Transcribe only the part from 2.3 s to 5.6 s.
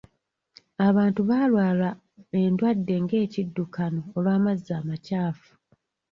endwadde nga ekiddukano olw'amazzi amakyafu.